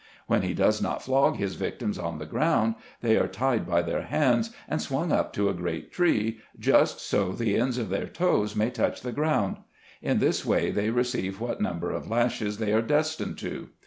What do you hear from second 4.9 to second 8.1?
up to a great tree, just so the ends of their